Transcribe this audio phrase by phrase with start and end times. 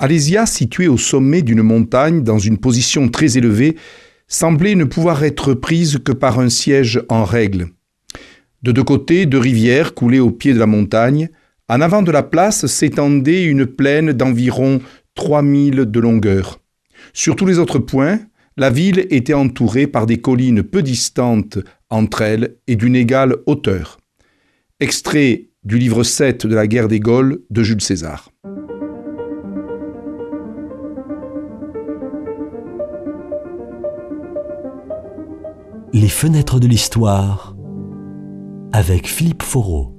[0.00, 3.76] Alésia, située au sommet d'une montagne dans une position très élevée,
[4.28, 7.68] semblait ne pouvoir être prise que par un siège en règle.
[8.62, 11.30] De deux côtés, deux rivières coulaient au pied de la montagne.
[11.68, 14.80] En avant de la place s'étendait une plaine d'environ
[15.16, 16.60] 3000 de longueur.
[17.12, 18.20] Sur tous les autres points,
[18.56, 21.58] la ville était entourée par des collines peu distantes
[21.90, 23.98] entre elles et d'une égale hauteur.
[24.78, 28.30] Extrait du livre 7 de la guerre des Gaules de Jules César.
[36.00, 37.56] Les fenêtres de l'histoire
[38.72, 39.96] avec Philippe Foreau.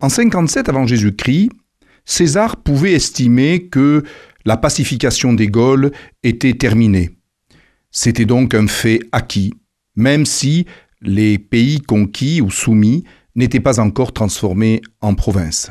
[0.00, 1.50] En 57 avant Jésus-Christ,
[2.04, 4.02] César pouvait estimer que
[4.44, 5.92] la pacification des Gaules
[6.24, 7.10] était terminée.
[7.92, 9.54] C'était donc un fait acquis,
[9.94, 10.66] même si
[11.00, 13.04] les pays conquis ou soumis
[13.36, 15.70] n'étaient pas encore transformés en provinces.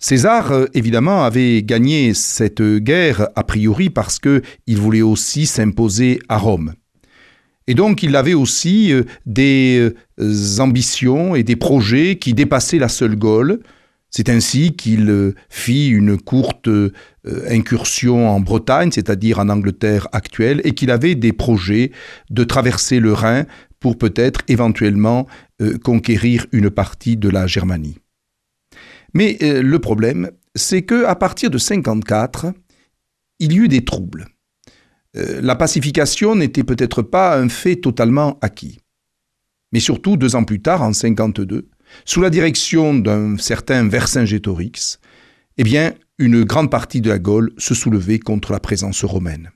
[0.00, 6.74] César, évidemment, avait gagné cette guerre a priori parce qu'il voulait aussi s'imposer à Rome.
[7.66, 12.88] Et donc il avait aussi euh, des euh, ambitions et des projets qui dépassaient la
[12.88, 13.60] seule Gaule.
[14.10, 16.68] C'est ainsi qu'il euh, fit une courte
[17.48, 21.92] incursion en Bretagne, c'est-à-dire en Angleterre actuelle, et qu'il avait des projets
[22.30, 23.44] de traverser le Rhin
[23.78, 25.28] pour peut-être éventuellement
[25.84, 27.96] conquérir une partie de la Germanie.
[29.14, 32.52] Mais le problème, c'est que à partir de 54,
[33.38, 34.26] il y eut des troubles.
[35.16, 38.78] Euh, la pacification n'était peut-être pas un fait totalement acquis.
[39.72, 41.68] Mais surtout, deux ans plus tard, en 52,
[42.04, 44.98] sous la direction d'un certain Vercingétorix,
[45.58, 49.50] eh bien, une grande partie de la Gaule se soulevait contre la présence romaine.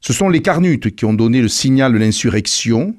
[0.00, 2.94] Ce sont les Carnutes qui ont donné le signal de l'insurrection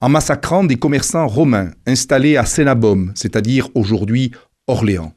[0.00, 4.32] en massacrant des commerçants romains installés à Sénabum, c'est-à-dire aujourd'hui
[4.66, 5.12] Orléans.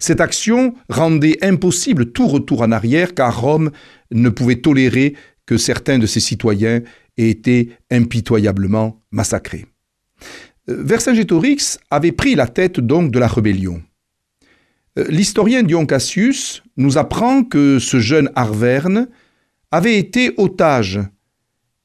[0.00, 3.70] Cette action rendait impossible tout retour en arrière car Rome
[4.10, 5.14] ne pouvait tolérer
[5.46, 6.82] que certains de ses citoyens
[7.16, 9.66] aient été impitoyablement massacrés.
[10.68, 13.82] Euh, Vercingétorix avait pris la tête donc de la rébellion.
[14.98, 19.08] Euh, l'historien Dion Cassius nous apprend que ce jeune Arverne
[19.70, 21.00] avait été otage,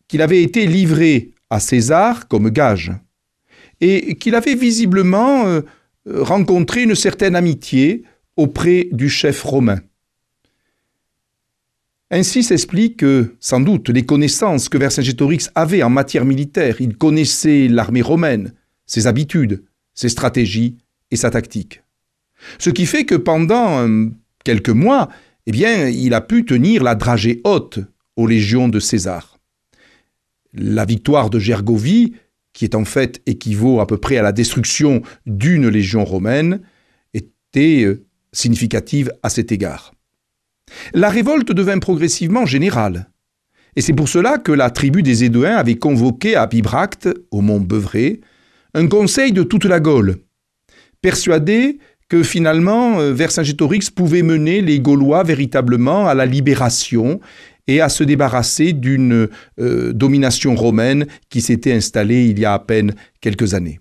[0.08, 2.92] qu'il avait été livré à César comme gage,
[3.82, 5.62] et qu'il avait visiblement euh,
[6.08, 8.04] rencontré une certaine amitié
[8.36, 9.80] auprès du chef romain.
[12.16, 13.04] Ainsi s'explique
[13.40, 16.80] sans doute les connaissances que Vercingétorix avait en matière militaire.
[16.80, 18.54] Il connaissait l'armée romaine,
[18.86, 19.64] ses habitudes,
[19.96, 20.78] ses stratégies
[21.10, 21.82] et sa tactique.
[22.60, 24.10] Ce qui fait que pendant euh,
[24.44, 25.10] quelques mois,
[25.48, 27.80] eh bien, il a pu tenir la dragée haute
[28.16, 29.40] aux légions de César.
[30.54, 32.14] La victoire de Gergovie,
[32.54, 36.62] qui est en fait équivaut à peu près à la destruction d'une légion romaine,
[37.16, 39.93] était euh, significative à cet égard.
[40.94, 43.10] La révolte devint progressivement générale.
[43.76, 47.60] Et c'est pour cela que la tribu des Édouins avait convoqué à Bibracte, au mont
[47.60, 48.22] Beuvray,
[48.74, 50.18] un conseil de toute la Gaule,
[51.02, 51.80] persuadé
[52.10, 57.20] que finalement euh, Vercingétorix pouvait mener les Gaulois véritablement à la libération
[57.68, 62.60] et à se débarrasser d'une euh, domination romaine qui s'était installée il y a à
[62.60, 63.80] peine quelques années.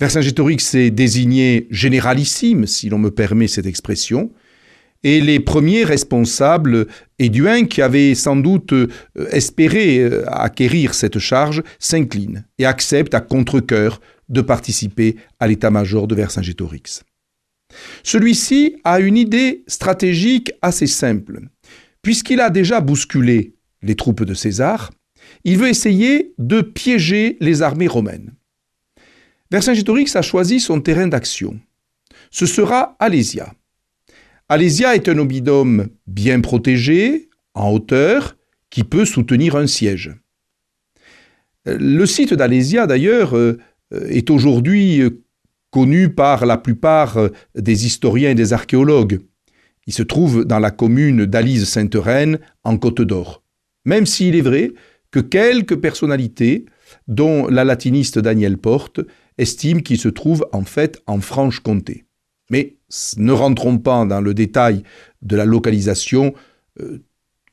[0.00, 4.32] Vercingétorix est désigné généralissime, si l'on me permet cette expression,
[5.04, 6.86] et les premiers responsables
[7.18, 8.88] éduins qui avaient sans doute euh,
[9.30, 16.14] espéré euh, acquérir cette charge s'inclinent et acceptent à contre-coeur de participer à l'état-major de
[16.14, 17.04] Vercingétorix.
[18.02, 21.40] Celui-ci a une idée stratégique assez simple.
[22.02, 24.90] Puisqu'il a déjà bousculé les troupes de César,
[25.44, 28.32] il veut essayer de piéger les armées romaines.
[29.50, 31.58] Vercingétorix a choisi son terrain d'action.
[32.30, 33.52] Ce sera Alésia.
[34.48, 38.36] Alésia est un oppidum bien protégé, en hauteur,
[38.68, 40.14] qui peut soutenir un siège.
[41.64, 43.58] Le site d'Alésia, d'ailleurs, euh,
[43.90, 45.02] est aujourd'hui
[45.70, 47.18] connu par la plupart
[47.54, 49.20] des historiens et des archéologues.
[49.86, 53.42] Il se trouve dans la commune d'Alise-Sainte-Reine, en Côte d'Or.
[53.84, 54.72] Même s'il est vrai
[55.10, 56.66] que quelques personnalités,
[57.08, 59.00] dont la latiniste Daniel Porte,
[59.38, 62.04] estiment qu'il se trouve en fait en Franche-Comté.
[62.50, 62.76] Mais
[63.16, 64.82] ne rentrons pas dans le détail
[65.22, 66.34] de la localisation.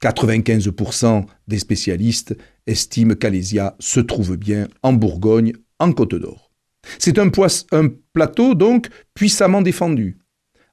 [0.01, 2.35] 95% euh, des spécialistes
[2.67, 6.51] estiment qu'Alésia se trouve bien en Bourgogne, en Côte d'Or.
[6.97, 7.29] C'est un,
[7.71, 10.17] un, plateau donc puissamment défendu,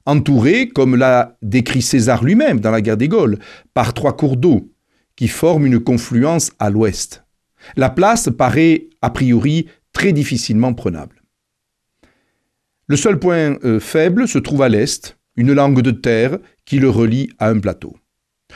[0.05, 3.37] entouré, comme l'a décrit César lui-même dans la guerre des Gaules,
[3.73, 4.71] par trois cours d'eau
[5.15, 7.23] qui forment une confluence à l'ouest.
[7.75, 11.18] La place paraît a priori très difficilement prenable.
[12.89, 16.89] Le seul point euh, faible se trouve à l'est, une langue de terre qui le
[16.89, 17.95] relie à un plateau.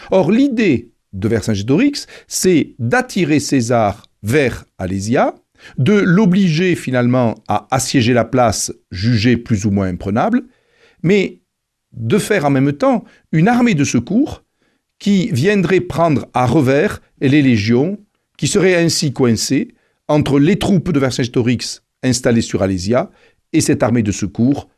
[0.10, 5.36] Or, l'idée de Vercingétorix, c'est d'attirer César vers Alésia,
[5.78, 10.42] de l'obliger finalement à assiéger la place jugée plus ou moins imprenable,
[11.04, 11.42] mais
[11.92, 14.44] de faire en même temps une armée de secours
[14.98, 18.00] qui viendrait prendre à revers les légions,
[18.36, 19.76] qui seraient ainsi coincées
[20.08, 23.12] entre les troupes de Vercingétorix installées sur Alésia
[23.54, 24.70] et cette armée de secours.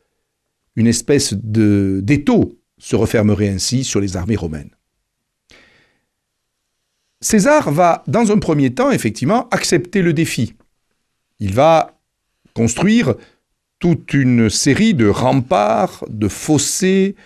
[0.76, 4.70] Une espèce d'étau se refermerait ainsi sur les armées romaines.
[7.20, 10.54] César va, dans un premier temps, effectivement, accepter le défi.
[11.40, 11.98] Il va
[12.54, 13.14] construire
[13.78, 17.16] toute une série de remparts, de fossés,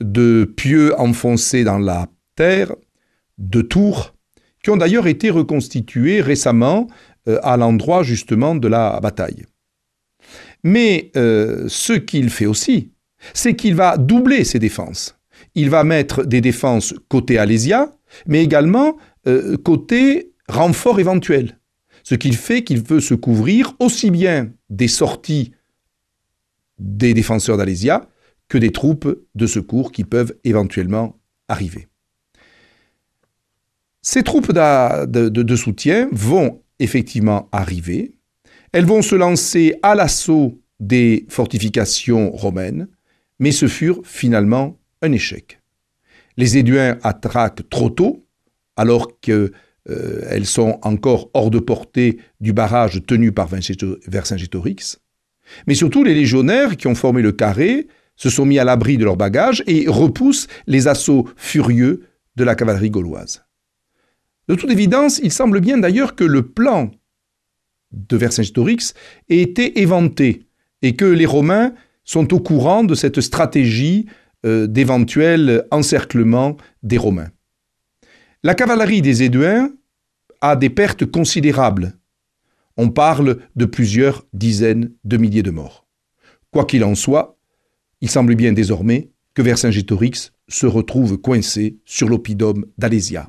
[0.00, 2.74] de pieux enfoncés dans la terre,
[3.38, 4.14] de tours,
[4.62, 6.88] qui ont d'ailleurs été reconstitués récemment
[7.28, 9.44] euh, à l'endroit justement de la bataille.
[10.64, 12.92] Mais euh, ce qu'il fait aussi,
[13.34, 15.18] c'est qu'il va doubler ses défenses.
[15.54, 17.96] Il va mettre des défenses côté Alésia,
[18.26, 18.96] mais également
[19.26, 21.58] euh, côté renfort éventuel.
[22.02, 25.52] Ce qui fait qu'il veut se couvrir aussi bien des sorties
[26.78, 28.08] des défenseurs d'Alésia
[28.48, 31.18] que des troupes de secours qui peuvent éventuellement
[31.48, 31.88] arriver.
[34.02, 38.16] Ces troupes de, soutien vont effectivement arriver.
[38.72, 42.88] Elles vont se lancer à l'assaut des fortifications romaines,
[43.38, 45.60] mais ce furent finalement un échec.
[46.36, 48.26] Les Éduins attaquent trop tôt,
[48.76, 49.50] alors qu'elles
[49.88, 54.98] euh, sont encore hors de portée du barrage tenu par Vercingétorix.
[55.66, 59.04] Mais surtout, les légionnaires qui ont formé le carré se sont mis à l'abri de
[59.04, 62.06] leurs bagages et repoussent les assauts furieux
[62.36, 63.44] de la cavalerie gauloise.
[64.48, 66.90] De toute évidence, il semble bien d'ailleurs que le plan
[67.92, 68.94] de Vercingétorix
[69.28, 70.46] ait été éventé
[70.82, 74.06] et que les Romains sont au courant de cette stratégie
[74.46, 77.30] euh, d'éventuel encerclement des Romains.
[78.42, 79.70] La cavalerie des Éduins
[80.40, 81.94] a des pertes considérables
[82.80, 85.86] on parle de plusieurs dizaines de milliers de morts.
[86.50, 87.36] Quoi qu'il en soit,
[88.00, 93.28] il semble bien désormais que Vercingétorix se retrouve coincé sur l'oppidum d'Alésia.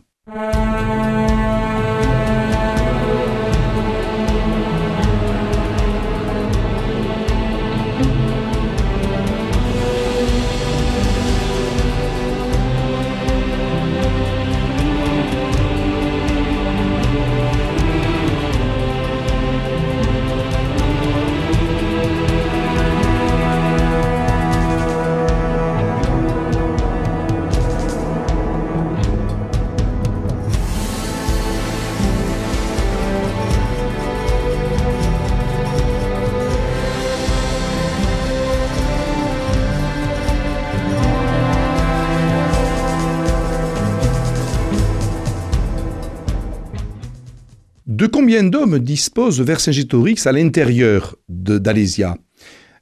[48.01, 52.17] De combien d'hommes dispose Vercingétorix à l'intérieur d'Alésia?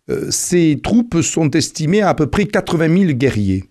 [0.09, 3.65] Euh, Ces troupes sont estimées à à peu près 80 000 guerriers.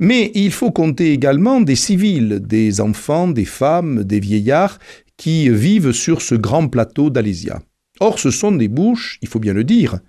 [0.00, 4.80] Mais il faut compter également des civils, des enfants, des femmes, des vieillards
[5.16, 7.62] qui vivent sur ce grand plateau d'Alésia.
[8.00, 10.00] Or, ce sont des bouches, il faut bien le dire,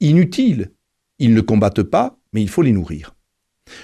[0.00, 0.72] inutiles.
[1.20, 3.14] Ils ne combattent pas, mais il faut les nourrir.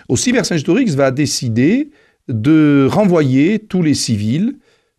[0.09, 1.91] Aussi, Vercingétorix va décider
[2.27, 4.59] de renvoyer tous les civils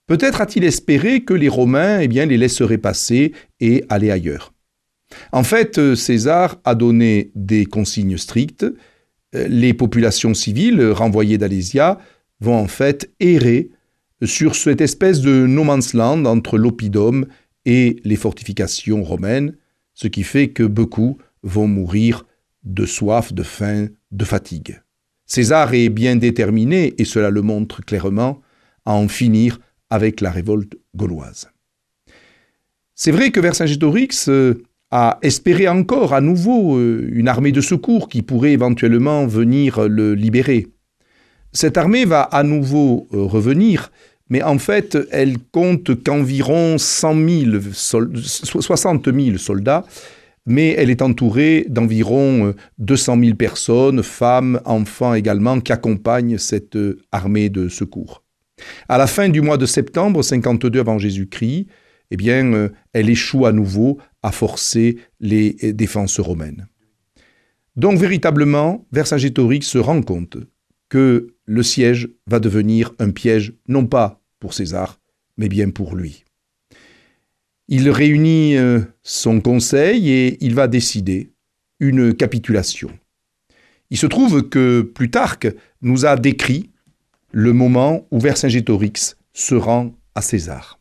[0.10, 4.56] Peut-être a-t-il espéré que les Romains eh les laisseraient passer et aller ailleurs.
[5.32, 8.66] En fait, euh, César a donné des consignes strictes.
[9.36, 12.00] Euh, les populations civiles renvoyées d'Alésia
[12.40, 13.70] vont en fait errer
[14.24, 17.28] sur cette espèce de no man's land entre l'oppidum
[17.66, 19.58] et les fortifications romaines,
[19.94, 22.26] ce qui fait que beaucoup vont mourir
[22.64, 24.82] de soif, de faim, de fatigue.
[25.28, 28.42] César est bien déterminé, et cela le montre clairement,
[28.86, 31.50] à en finir avec la révolte gauloise.
[33.02, 34.56] C'est vrai que Vercingétorix euh,
[34.92, 40.16] a espéré encore à nouveau euh, une armée de secours qui pourrait éventuellement venir le
[40.16, 40.68] libérer.
[41.54, 43.90] Cette armée va à nouveau euh, revenir,
[44.30, 47.62] mais en fait, elle compte qu'environ 60 000
[49.38, 49.86] soldats,
[50.46, 56.78] mais elle est entourée d'environ 200 000 personnes, femmes, enfants également, qui accompagnent cette
[57.14, 58.26] armée de secours.
[58.88, 61.68] À la fin du mois de septembre 52 avant Jésus-Christ,
[62.12, 66.68] eh euh, elle échoue à nouveau à forcer les euh, défenses romaines.
[67.76, 70.38] Donc véritablement, Vercingétorix se rend compte
[70.90, 75.00] que le siège va devenir un piège non pas pour César,
[75.38, 76.26] mais bien pour lui.
[77.68, 81.32] Il réunit euh, son conseil et il va décider
[81.80, 82.90] une capitulation.
[83.92, 85.48] Il se trouve que Plutarque
[85.82, 86.72] nous a décrit
[87.32, 90.80] le moment où Vercingétorix se rend à César.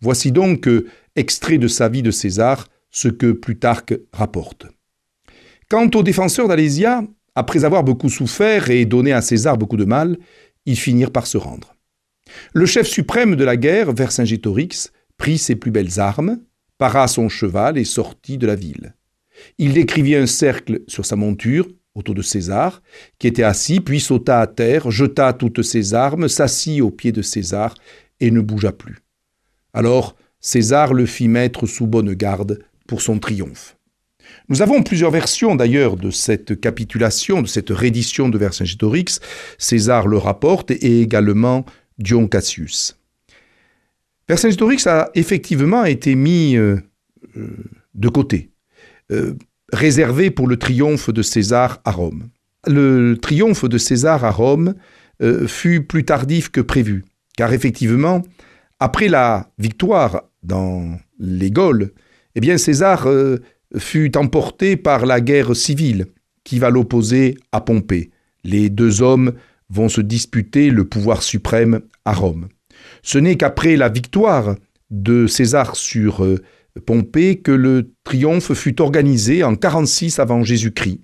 [0.00, 0.68] Voici donc,
[1.16, 4.66] extrait de sa vie de César, ce que Plutarque rapporte.
[5.68, 7.02] Quant aux défenseurs d'Alésia,
[7.34, 10.18] après avoir beaucoup souffert et donné à César beaucoup de mal,
[10.66, 11.74] ils finirent par se rendre.
[12.52, 16.40] Le chef suprême de la guerre, Vercingétorix, prit ses plus belles armes,
[16.78, 18.94] para son cheval et sortit de la ville.
[19.58, 22.82] Il décrivit un cercle sur sa monture, autour de César,
[23.18, 27.22] qui était assis, puis sauta à terre, jeta toutes ses armes, s'assit aux pieds de
[27.22, 27.74] César
[28.20, 28.98] et ne bougea plus.
[29.72, 33.76] Alors César le fit mettre sous bonne garde pour son triomphe.
[34.48, 39.20] Nous avons plusieurs versions d'ailleurs de cette capitulation, de cette reddition de Vercingétorix.
[39.58, 41.64] César le rapporte et également
[41.98, 42.98] Dion Cassius.
[44.28, 46.78] Vercingétorix a effectivement été mis euh,
[47.36, 47.56] euh,
[47.94, 48.50] de côté,
[49.12, 49.34] euh,
[49.74, 52.28] réservé pour le triomphe de César à Rome.
[52.66, 54.74] Le triomphe de César à Rome
[55.46, 57.04] fut plus tardif que prévu,
[57.36, 58.22] car effectivement,
[58.80, 61.92] après la victoire dans les Gaules,
[62.34, 63.06] eh bien César
[63.78, 66.06] fut emporté par la guerre civile
[66.44, 68.10] qui va l'opposer à Pompée.
[68.44, 69.32] Les deux hommes
[69.70, 72.48] vont se disputer le pouvoir suprême à Rome.
[73.02, 74.56] Ce n'est qu'après la victoire
[74.90, 76.42] de César sur euh,
[76.86, 81.00] Pompée que le triomphe fut organisé en 46 avant Jésus-Christ.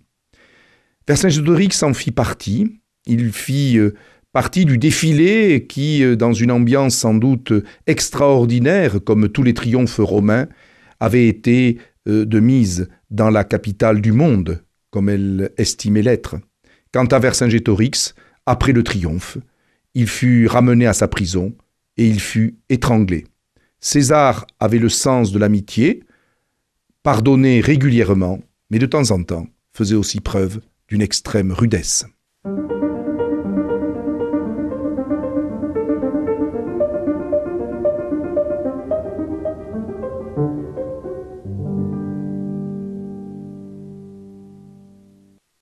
[1.06, 2.80] Vercingétorix en fit partie.
[3.06, 3.94] Il fit euh,
[4.32, 7.52] partie du défilé qui, euh, dans une ambiance sans doute
[7.86, 10.48] extraordinaire, comme tous les triomphes romains,
[10.98, 16.36] avait été de mise dans la capitale du monde, comme elle estimait l'être.
[16.92, 18.14] Quant à Vercingétorix,
[18.46, 19.38] après le triomphe,
[19.94, 21.54] il fut ramené à sa prison
[21.96, 23.24] et il fut étranglé.
[23.80, 26.04] César avait le sens de l'amitié,
[27.02, 32.04] pardonnait régulièrement, mais de temps en temps faisait aussi preuve d'une extrême rudesse.